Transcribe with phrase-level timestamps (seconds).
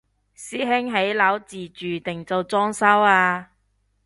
[0.35, 3.51] 師兄起樓自住定做裝修啊？